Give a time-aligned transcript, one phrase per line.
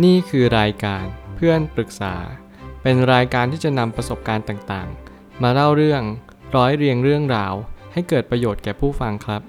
[0.00, 1.04] นี่คือรายการ
[1.36, 2.14] เพื่อนปรึกษา
[2.82, 6.02] เป็นรายการที่จะนำประสบการณ์ต่างๆ มาเล่าเรื่อง
[6.56, 7.54] ร้อยเรียงเรื่องราว
[7.92, 9.42] ให้เกิดประโยชน์แก่ผู้ฟังครับ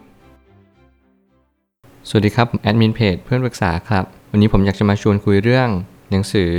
[2.09, 5.69] สวัสดีครับแอดมินเพจเพื่อนปรึกษาครับ วันนี้ผมอยากจะมาชวนคุยเรื่อง
[6.11, 6.51] หนังสือ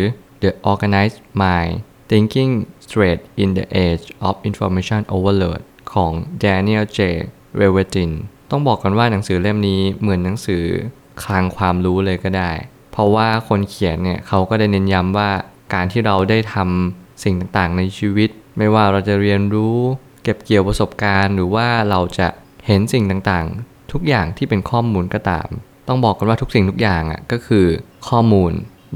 [0.43, 1.75] The Organized Mind
[2.11, 2.53] Thinking
[2.85, 5.61] Straight in the Age of Information Overload
[5.93, 6.13] ของ
[6.45, 6.99] Daniel J.
[7.61, 8.11] r e v e t i n
[8.51, 10.65] ต้องบอกกันว่าหนังสือเล่มนี้เหมือนหนังสือ
[11.25, 12.53] คลังความรู้เลยก็ได้
[12.95, 15.31] เพราะว่าคนเขียนเนี่ยเขาก็ได้เน้นย้ำว่า
[15.75, 19.77] การที่เราได้ทำสิ่งต่างๆ ในชีวิต ไม่ว่าเราจะเรียนรู้
[20.23, 22.29] เก็บเกี่ยวประสบการณ์ หรือว่าเราจะ
[22.67, 25.49] เห็นสิ่งต่างๆ ทุกอย่างที่เป็นข้อมูลก็ตาม
[25.89, 27.67] ต้องบอกกันว่าทุกสิ่งทุกอย่างอะก็คือ
[28.09, 28.53] ข้อมูล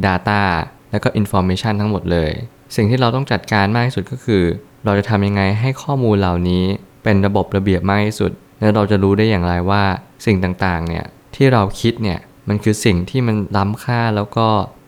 [0.06, 0.42] Data
[0.90, 2.32] แล้วก็ Information ทั้งหมดเลย
[2.76, 4.42] สิ่งที่เราต้องจัดการมากที่สุดก็คือ
[4.84, 6.64] เราจะทำยังไงให้ข้อมูลเหล่านี้
[7.04, 9.82] เป็นระบบระเบียบมากที่สุด แล้วเราจะรู้ได้อย่างไรว่า
[10.26, 11.04] สิ่งต่างๆเนี่ย
[11.34, 12.18] ที่เราคิดเนี่ย
[12.48, 14.46] มันคือสิ่งที่มันล้ำค่าแล้วก็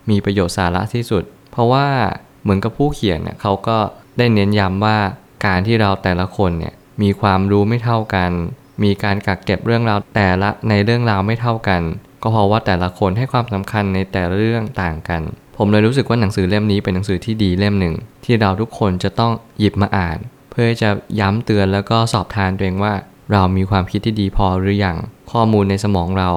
[0.09, 1.87] มีประโยชน์สาระที่สุด เพราะว่า
[2.41, 3.77] เหมือนกับผู้เขียนเนี่ยเขาก็
[4.17, 4.97] ได้เน้นย้ำว่า
[5.45, 8.31] การที่เราแต่ละคนเนี่ยมีความรู้ไม่เท่ากัน
[8.83, 11.81] มีการกักเก็บเรื่องราวแต่ละในเรื่องราวไม่เท่ากัน
[12.21, 15.21] ก็เพราะว่าแต่ละคนให้ความสำคัญในแต่ละเรื่องต่างกัน
[15.57, 20.17] ผมเลยรู้สึกว่าหนังสือเล่มนี้เป็นหนังสือที่ดีเล่มหนึ่ง ที่เราทุกคนจะต้องหยิบมาอ่าน
[20.51, 22.93] เพื่อจะย้ำเตือนแล้วก็สอบทานตัวเองว่า
[23.31, 24.97] เรามีความคิดที่ดีพอหรือยัง
[25.31, 26.29] ข้อมูลในสมองเรา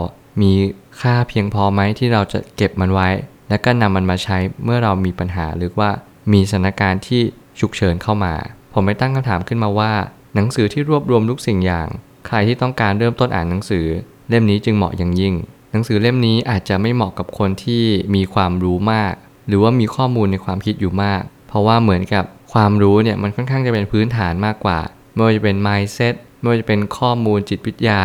[0.43, 0.53] มี
[1.01, 3.09] ค่าเพียงพอไหมที่เราจะเก็บมันไว้
[3.49, 5.91] แล้วก็นำมันมาใช้เมื่อเรามีปัญหาหรือว่า
[6.33, 7.23] มีสถานการณ์ที่
[7.61, 8.35] ฉุกเฉินเข้ามา
[8.73, 9.93] ผมไม่ตั้งคำถามขึ้นมาว่า
[10.35, 11.89] หนังสือที่รวบรวมทุกสิ่งอย่าง
[12.27, 13.87] ใครที่ต้องการเริ่มต้นอ่านหนังสือ
[14.29, 15.35] เล่มนี้จึงเหมาะอย่างยิ่ง
[15.73, 17.85] หนังสือเล่มนี้อาจจะไม่เหมาะกับคนที่
[18.15, 19.15] มีความรู้มาก
[19.49, 24.79] หรือว่ามีข้อมูลในความคิดอยู่มาก เพราะว่าเหมือนกับความรู้เนี่ยมันค่อนข้างจะเป็นพื้นฐานมากกว่า
[25.15, 28.03] ไม่ว่าจะเป็น mindset ไม่ว่าจะเป็นข้อมูลจิตวิทยา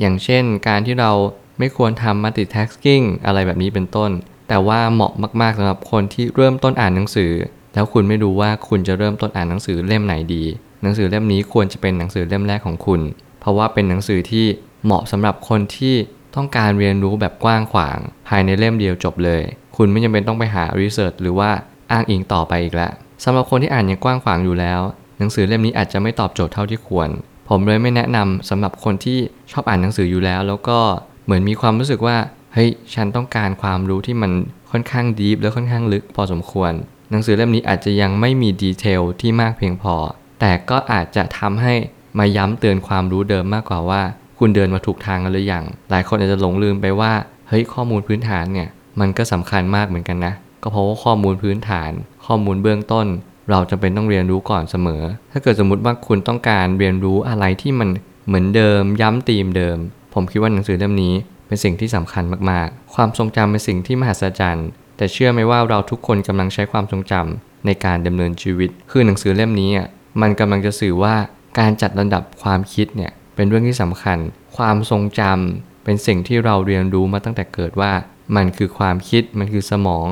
[0.00, 1.10] อย่างเช่น การที่เรา
[1.60, 4.10] ไม่ควรทำ multitasking อะไรแบบนี้เป็นต้น
[4.48, 7.32] แต่ว่าเหมาะมากๆสำหรับคนที่เริ่มต้นอ่านหนังสือ
[7.74, 10.44] แล้วคุณไม่รู้ว่าคุณจะเริ่มต้นอ่านหนังสือเล่มไหนดี
[10.82, 13.00] หนังสือเล่มนี้ควรจะเป็นหนังสือเล่มแรกของคุณ
[13.40, 14.46] เพราะว่าเป็นหนังสือที่
[14.84, 15.94] เหมาะสำหรับคนที่
[16.36, 19.42] ต้องการเรียนรู้แบบกว้างขวาง ภายในเล่มเดียวจบเลย
[19.76, 21.50] คุณไม่จำเป็นต้องไปหารีเสิร์ชหรือว่า
[21.90, 22.92] อ้างอิงต่อไปอีกแล้ว
[23.24, 24.80] สำหรับคนที่อ่านอย่างกว้างขวางอยู่แล้ว
[25.18, 27.08] หนังสือเล่มนี้อาจจะไม่ตอบโจทย์เท่าที่ควร
[27.48, 29.18] ผมเลยไม่แนะนำสำหรับคนที่
[29.52, 30.78] ชอบอ่านหนังสืออยู่แล้ว แล้วก็
[31.30, 32.16] เหมือนมีความรู้สึกว่า
[32.54, 34.32] เฮ้ยฉันต้องการความรู้ที่มัน
[34.70, 36.72] ค่อนข้างดีฟและค่อนข้างลึกพอสมควร
[37.10, 39.94] หนังสือเล่มนี้อาจจะยังไม่มีดีเทลที่มากเพียงพอ
[40.40, 41.74] แต่ก็อาจจะทำให้
[42.18, 44.02] มาย้ำเตือนความรู้เดิมมากกว่าว่า
[44.38, 47.12] คุณเดินมาถูกทางกันหรือยังหลายคนอาจจะหลงลืมไปว่า
[47.48, 48.68] เฮ้ยข้อมูลพื้นฐานเนี่ย
[49.00, 51.90] มันก็สำคัญมากเหมือนกันนะ ก็เพราะว่าข้อมูลพื้นฐาน
[52.26, 53.06] ข้อมูลเบื้องต้น
[53.50, 55.02] เราจำเป็นต้องเรียนรู้ก่อนเสมอ
[55.32, 57.88] ถ้าเกิดสมมติว่าคุณต้องการเรียนรู้อะไรที่มัน
[58.26, 59.78] เหมือนเดิม ย้ำตีมเดิม
[60.14, 61.14] ผมคิดว่าหนังสือเล่มนี้
[61.46, 69.88] เป็นสิ่งที่สำคัญมากๆ ความทรงจำเป็นสิ่งที่มหัศจรรย์ แต่เชื่อไหมว่าเราทุกคนกำลังใช้ความทรงจำในการดำเนินชีวิต คือหนังสือเล่มนี้อะ
[70.20, 71.14] มันกำลังจะสื่อว่า
[71.58, 74.18] การจัดลำดับความคิดเนี่ยเป็นเรื่องที่สำคัญ
[74.56, 77.92] ความทรงจำเป็นสิ่งที่เราเรียนรู้มาตั้งแต่เกิดว่า
[78.36, 80.08] มันคือความคิดมันคือสมอง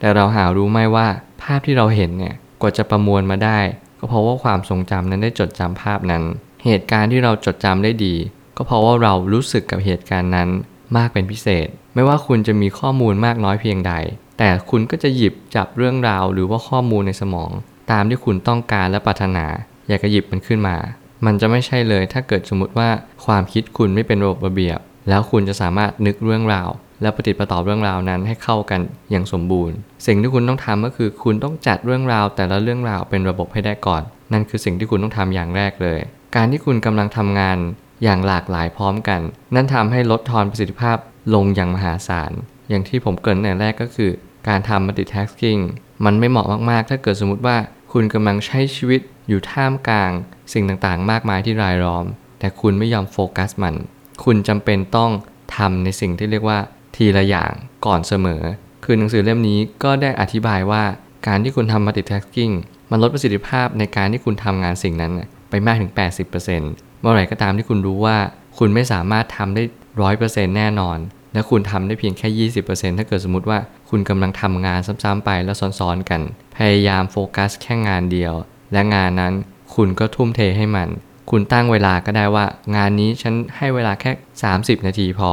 [0.00, 1.06] แต่เราหารู้ไหมว่า
[1.42, 3.58] ภาพที่เราเห็นเนี่ยกว่าจะประมวลมาได้
[3.98, 6.22] ก็เพราะว่าความทรงจำนั้นได้จดจำภาพนั้น
[6.64, 8.14] เหตุการณ์ที่เราจดจำได้ดี
[8.56, 10.48] ก็เพราะว่าเรารู้สึกกับเหตุการณ์นั้น
[10.96, 13.92] มากเป็นพิเศษ ไม่ว่าคุณจะมีข้อมูลมากน้อยเพียงใด
[14.38, 17.50] แต่คุณก็จะหยิบจับเรื่องราวหรือว่าข้อมูลในสมอง
[17.90, 19.46] ตามที่คุณต้องการและปรารถนา
[19.88, 20.76] อยากจะหยิบมันขึ้นมา
[21.26, 22.88] มันจะไม่ใช่เลยถ้าเกิดสมมติว่า
[23.24, 24.78] ความคิดคุณไม่เป็นระบบระเบียบ
[25.08, 26.68] แล้วคุณจะสามารถนึกเรื่องราว
[27.02, 28.80] และปฏิติประต่อเรื่องราวนั้นให้เข้ากัน
[29.10, 34.02] อย่างสมบูรณ์ สิ่งที่คุณต้องทำก็คือคุณต้องจัดเรื่องราว แต่ละเรื่องราวเป็นระบบให้ได้ก่อน
[34.32, 36.00] นั่นคือสิ่งที่คุณต้องทำอย่างแรกเลย
[36.36, 37.58] การที่คุณกำลังทำงาน
[38.02, 39.20] อย่างหลากหลายพร้อมกัน
[39.54, 40.96] นั่นทำให้ลดทอนประสิทธิภาพ
[41.34, 42.32] ลงอย่างมหาศาล
[42.68, 44.10] อย่างที่ผมเกริ่นในแรกก็คือ
[44.48, 45.60] การทำ multitasking
[46.04, 47.56] มันไม่เหมาะมาก ๆ ถ้าเกิดสมมติว่า
[47.92, 50.12] คุณกำลังใช้ชีวิตอยู่ท่ามกลาง
[50.52, 52.04] สิ่งต่างๆ มากมายที่รายล้อม
[52.38, 53.74] แต่คุณไม่ยอมโฟกัสมัน
[54.24, 55.10] คุณจำเป็นต้อง
[55.56, 56.58] ทำในสิ่งที่เรียกว่า
[56.96, 57.52] ทีละอย่าง
[57.86, 58.42] ก่อนเสมอ
[58.84, 60.84] คือหนังสือเล่มนี้ก็ได้อธิบายว่า
[61.26, 62.52] การที่คุณทำ multitasking
[62.90, 65.12] มันลดประสิทธิภาพในการที่คุณทำงานสิ่งนั้น
[65.50, 65.92] ไปมากถึง
[66.46, 68.16] 80%เมื่อไหร่ก็ตามที่คุณรู้ว่า
[68.58, 69.62] คุณไม่สามารถทำได้
[70.02, 70.98] ร้อยเปอร์เซ็นต์แน่นอน
[71.32, 73.58] และคุณทำได้เพียงแค่20%ถ้าเกิดสมมติว่า
[73.90, 76.20] คุณกำลังทำงานซ้ำๆไปแล้วซ้อนๆกัน
[76.56, 78.34] พยายามโฟกัสแค่งานเดียว
[78.72, 79.34] และงานนั้น
[79.74, 80.88] คุณก็ทุ่มเทให้มัน
[81.30, 82.46] คุณตั้งเวลาก็ได้ว่า
[82.76, 84.12] งานนี้ฉันให้เวลาแค่
[84.48, 85.30] 30 นาทีพอ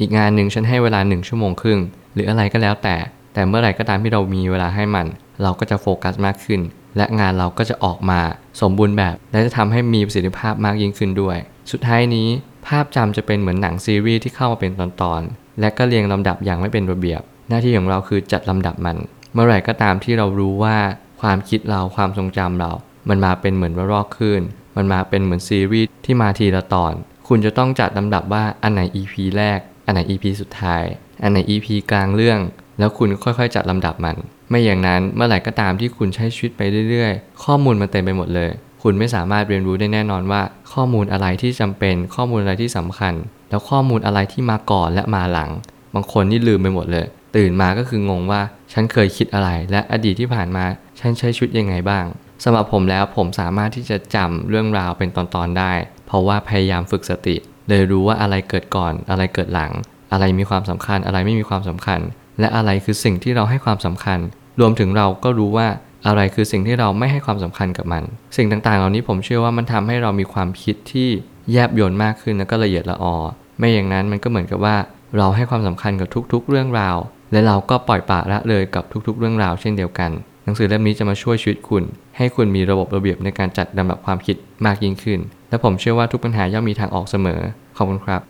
[0.00, 1.80] อีกงานหนึ่งฉันให้เวลา 1 ชั่วโมงครึ่ง
[2.14, 2.96] หรืออะไรก็แล้วแต่
[3.34, 5.06] แต่เมื่อไหร่ก็ตามที่เรามีเวลาให้มัน
[5.42, 6.60] เราก็จะโฟกัสมากขึ้น
[6.96, 8.20] และงานเราก็จะออกมา
[8.60, 11.36] สมบูรณ์แบบ และจะทำให้มีประสิทธิภาพมากยิ่งขึ้นด้วย
[11.72, 12.28] สุดท้ายนี้
[12.66, 18.96] ภาพจำจะเป็นเหมือนหนังซีรีส์ที่เข้ามาเป็นตอนๆ และก็เรียงลำดับอย่างไม่เป็นระเบียบ หน้าที่ของเราคือจัดลำดับมัน
[19.32, 20.76] เมื่อไหร่ก็ตามที่เรารู้ว่า
[21.20, 22.72] ความคิดเราความทรงจำเรา
[23.08, 24.42] มันมาเป็นเหมือนระลอกคลื่น
[24.76, 26.94] มันมาเป็นเหมือนซีรีส์ที่มาทีละตอน
[27.28, 30.84] คุณจะต้องจัดลำดับว่าอันไหน EP แรก อันไหน EP สุดท้าย
[31.22, 32.38] อันไหน EP กลางเรื่อง
[32.82, 34.16] แล้วคุณค่อยๆ จัดลำดับมัน
[34.50, 38.50] ไม่อย่างนั้นเมื่อไหร่ก็ตามที่คุณใช้ชีวิตไปเรื่อยๆ ข้อมูลมันเต็มไปหมดเลย
[38.82, 40.42] คุณไม่สามารถเรียนรู้ได้แน่นอนว่า
[40.72, 43.14] ข้อมูลอะไรที่จำเป็น ข้อมูลอะไรที่สำคัญ
[43.50, 45.50] แล้วข้อมูลอะไรที่มาก่อนและมาหลัง
[45.94, 47.06] บางคนนี่ลืมไปหมดเลย
[47.36, 48.40] ตื่นมาก็คืองงว่า
[48.72, 50.64] ฉันเคยคิดอะไร และอดีตที่ผ่านมา
[51.00, 52.04] ฉันใช้ชีวิตยังไงบ้าง
[52.44, 55.72] สำหรับผมแล้วผมสามารถที่จะจำเรื่องราวเป็นตอนๆได้
[56.06, 57.36] เพราะว่าพยายามฝึกสติ
[57.68, 59.72] เลยรู้ว่าอะไรเกิดก่อนอะไรเกิดหลัง
[60.12, 62.00] อะไรมีความสำคัญอะไรไม่มีความสำคัญ
[62.42, 64.18] และอะไรคือสิ่งที่เราให้ความสำคัญ
[64.60, 65.68] รวมถึงเราก็รู้ว่า
[66.06, 68.02] อะไรคือสิ่งที่เราไม่ให้ความสำคัญกับมัน
[68.36, 71.08] สิ่งต่างๆ เหล่านี้ผมเชื่อว่ามันทำให้เรามีความคิดที่
[71.52, 73.16] แยบยลมากขึ้นแล้วก็ละเอียดละออ
[73.58, 74.76] ไม่อย่างนั้นมันก็เหมือนกับว่า
[75.18, 76.96] เราให้ความสำคัญกับทุกๆ เรื่องราว
[77.32, 80.10] และเราก็ปล่อยปละละเลยกับทุกๆ เรื่องราวเช่นเดียวกัน
[80.44, 81.84] หนังสือเล่มนี้จะมาช่วยชีวิตคุณ
[82.16, 84.36] ให้คุณมีระบบระเบียบในการจัดลำดับความคิด
[84.66, 87.40] มากยิ่งขึ้น และผมเชื่อว่าทุกปัญหาย่อมมีทางออกเสมอ
[87.76, 88.20] ขอบคุณครับ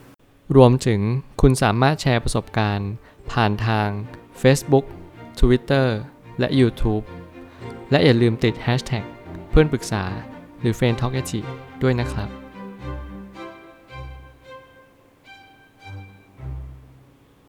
[0.56, 1.00] รวมถึง
[1.40, 2.90] คุณสามารถแชร์ประสบการณ์
[3.30, 3.88] ผ่านทาง
[4.42, 4.84] Facebook
[5.40, 5.86] Twitter
[6.38, 7.04] และ YouTube
[7.90, 9.04] และอย่าลืมติด Hashtag
[9.50, 10.04] เพื่อนปรึกษา
[10.60, 11.14] หรือ f r ร e n d t a l k
[11.82, 12.41] ด้วยนะครับ